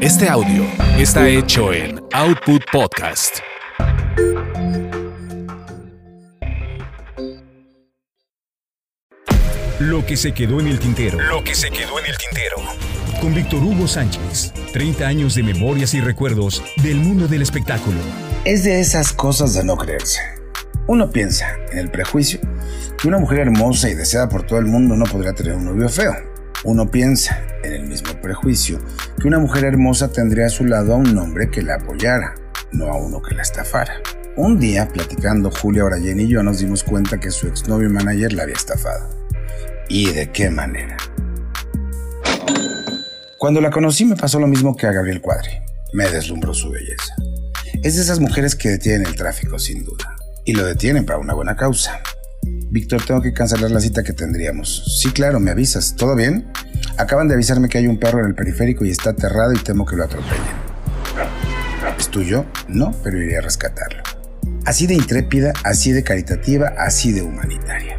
[0.00, 0.64] Este audio
[0.96, 3.40] está hecho en Output Podcast.
[9.80, 11.20] Lo que se quedó en el tintero.
[11.20, 12.56] Lo que se quedó en el tintero.
[13.20, 14.54] Con Víctor Hugo Sánchez.
[14.72, 17.98] 30 años de memorias y recuerdos del mundo del espectáculo.
[18.46, 20.20] Es de esas cosas de no creerse.
[20.86, 22.40] Uno piensa en el prejuicio
[22.96, 25.90] que una mujer hermosa y deseada por todo el mundo no podría tener un novio
[25.90, 26.37] feo.
[26.64, 28.80] Uno piensa en el mismo prejuicio
[29.20, 32.34] que una mujer hermosa tendría a su lado a un hombre que la apoyara,
[32.72, 33.94] no a uno que la estafara.
[34.36, 38.42] Un día, platicando Julia Orayen y yo, nos dimos cuenta que su exnovio manager la
[38.42, 39.08] había estafado.
[39.88, 40.96] ¿Y de qué manera?
[43.38, 45.52] Cuando la conocí me pasó lo mismo que a Gabriel Cuadri.
[45.92, 47.14] Me deslumbró su belleza.
[47.82, 50.16] Es de esas mujeres que detienen el tráfico, sin duda.
[50.44, 52.00] Y lo detienen para una buena causa.
[52.70, 55.00] Víctor, tengo que cancelar la cita que tendríamos.
[55.00, 55.96] Sí, claro, me avisas.
[55.96, 56.52] ¿Todo bien?
[56.98, 59.86] Acaban de avisarme que hay un perro en el periférico y está aterrado y temo
[59.86, 60.68] que lo atropellen.
[61.98, 62.44] ¿Es tuyo?
[62.68, 64.02] No, pero iré a rescatarlo.
[64.66, 67.96] Así de intrépida, así de caritativa, así de humanitaria.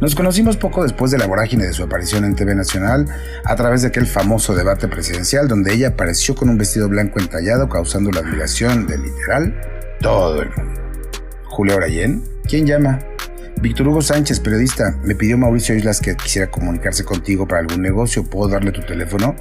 [0.00, 3.06] Nos conocimos poco después de la vorágine de su aparición en TV Nacional
[3.44, 7.68] a través de aquel famoso debate presidencial donde ella apareció con un vestido blanco entallado
[7.68, 9.60] causando la admiración de literal
[10.00, 10.80] todo el mundo.
[11.44, 12.98] Julia Orayen, ¿quién llama?
[13.62, 18.24] Víctor Hugo Sánchez, periodista, me pidió Mauricio Islas que quisiera comunicarse contigo para algún negocio.
[18.24, 19.36] ¿Puedo darle tu teléfono?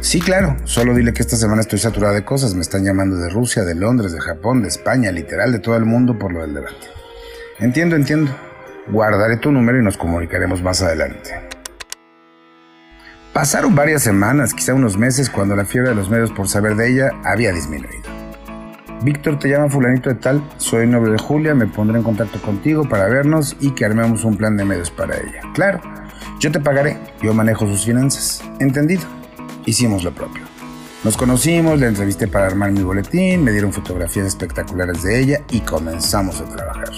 [0.00, 0.56] Sí, claro.
[0.64, 2.52] Solo dile que esta semana estoy saturada de cosas.
[2.54, 5.84] Me están llamando de Rusia, de Londres, de Japón, de España, literal, de todo el
[5.84, 6.88] mundo por lo del debate.
[7.60, 8.34] Entiendo, entiendo.
[8.90, 11.30] Guardaré tu número y nos comunicaremos más adelante.
[13.32, 16.90] Pasaron varias semanas, quizá unos meses, cuando la fiebre de los medios por saber de
[16.90, 18.09] ella había disminuido.
[19.02, 22.86] Víctor te llama fulanito de tal, soy novio de Julia, me pondré en contacto contigo
[22.86, 25.40] para vernos y que armemos un plan de medios para ella.
[25.54, 25.80] Claro,
[26.38, 28.42] yo te pagaré, yo manejo sus finanzas.
[28.58, 29.02] Entendido.
[29.64, 30.42] Hicimos lo propio.
[31.02, 35.60] Nos conocimos, le entrevisté para armar mi boletín, me dieron fotografías espectaculares de ella y
[35.60, 36.90] comenzamos a trabajar.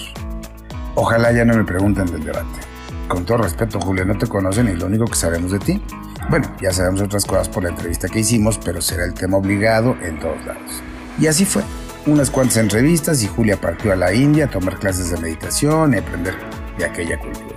[0.95, 2.59] Ojalá ya no me pregunten del debate.
[3.07, 5.81] Con todo respeto, Julia, no te conocen y lo único que sabemos de ti.
[6.29, 9.95] Bueno, ya sabemos otras cosas por la entrevista que hicimos, pero será el tema obligado
[10.01, 10.83] en todos lados.
[11.17, 11.63] Y así fue.
[12.05, 15.99] Unas cuantas entrevistas y Julia partió a la India a tomar clases de meditación y
[15.99, 16.33] aprender
[16.77, 17.55] de aquella cultura.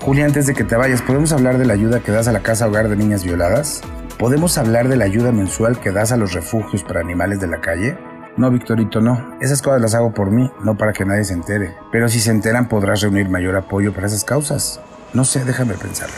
[0.00, 2.40] Julia, antes de que te vayas, ¿podemos hablar de la ayuda que das a la
[2.40, 3.80] casa hogar de niñas violadas?
[4.18, 7.62] ¿Podemos hablar de la ayuda mensual que das a los refugios para animales de la
[7.62, 7.96] calle?
[8.36, 9.38] No, Victorito, no.
[9.40, 11.74] Esas cosas las hago por mí, no para que nadie se entere.
[11.90, 14.80] Pero si se enteran podrás reunir mayor apoyo para esas causas.
[15.14, 16.16] No sé, déjame pensarlo.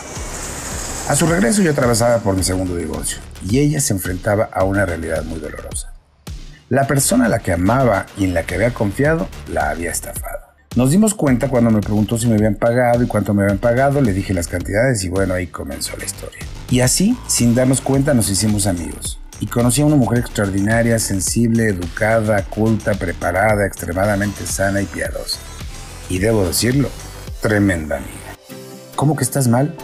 [1.07, 4.85] A su regreso yo atravesaba por mi segundo divorcio y ella se enfrentaba a una
[4.85, 5.90] realidad muy dolorosa.
[6.71, 10.39] La persona a la que amaba y en la que había confiado la había estafado.
[10.77, 13.99] Nos dimos cuenta cuando me preguntó si me habían pagado y cuánto me habían pagado,
[13.99, 16.39] le dije las cantidades y bueno, ahí comenzó la historia.
[16.69, 21.67] Y así, sin darnos cuenta, nos hicimos amigos y conocí a una mujer extraordinaria, sensible,
[21.67, 25.39] educada, culta, preparada, extremadamente sana y piadosa.
[26.07, 26.87] Y debo decirlo,
[27.41, 28.37] tremenda amiga.
[28.95, 29.75] ¿Cómo que estás mal?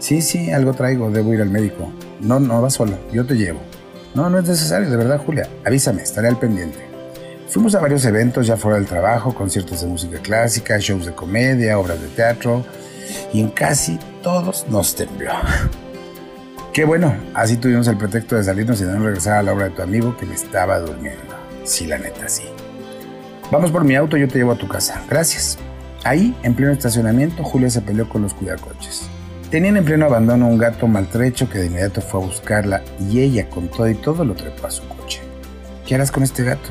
[0.00, 1.90] Sí, sí, algo traigo, debo ir al médico.
[2.20, 3.60] No, no vas solo, yo te llevo.
[4.16, 5.46] No, no es necesario, de verdad, Julia.
[5.62, 6.78] Avísame, estaré al pendiente.
[7.50, 11.78] Fuimos a varios eventos ya fuera del trabajo, conciertos de música clásica, shows de comedia,
[11.78, 12.64] obras de teatro,
[13.34, 15.32] y en casi todos nos tembló.
[16.72, 19.66] Qué bueno, así tuvimos el pretexto de salirnos y de no regresar a la obra
[19.66, 21.34] de tu amigo que me estaba durmiendo.
[21.64, 22.44] Sí, la neta, sí.
[23.52, 25.02] Vamos por mi auto, yo te llevo a tu casa.
[25.10, 25.58] Gracias.
[26.04, 29.10] Ahí, en pleno estacionamiento, Julia se peleó con los cuidacoches.
[29.50, 33.48] Tenían en pleno abandono un gato maltrecho que de inmediato fue a buscarla y ella,
[33.48, 35.20] con todo y todo, lo trepó a su coche.
[35.86, 36.70] ¿Qué harás con este gato?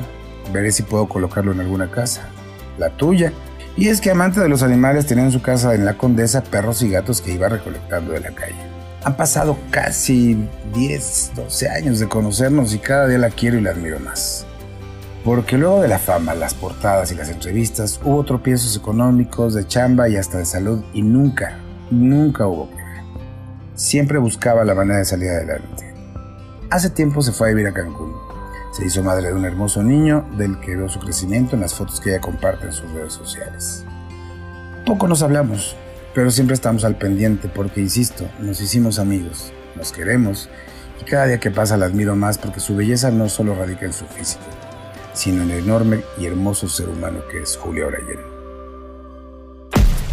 [0.52, 2.28] Veré si puedo colocarlo en alguna casa.
[2.76, 3.32] La tuya.
[3.78, 6.82] Y es que amante de los animales tenía en su casa en la Condesa perros
[6.82, 8.54] y gatos que iba recolectando de la calle.
[9.04, 10.36] Han pasado casi
[10.74, 14.44] 10, 12 años de conocernos y cada día la quiero y la admiro más.
[15.24, 20.08] Porque luego de la fama, las portadas y las entrevistas, hubo tropiezos económicos, de chamba
[20.08, 21.58] y hasta de salud y nunca,
[21.90, 23.04] nunca hubo queja.
[23.74, 25.94] Siempre buscaba la manera de salir adelante.
[26.70, 28.14] Hace tiempo se fue a vivir a Cancún.
[28.72, 32.00] Se hizo madre de un hermoso niño del que veo su crecimiento en las fotos
[32.00, 33.84] que ella comparte en sus redes sociales.
[34.84, 35.76] Poco nos hablamos,
[36.14, 40.48] pero siempre estamos al pendiente porque, insisto, nos hicimos amigos, nos queremos
[41.00, 43.92] y cada día que pasa la admiro más porque su belleza no solo radica en
[43.92, 44.44] su físico,
[45.12, 48.35] sino en el enorme y hermoso ser humano que es Julio Orayen.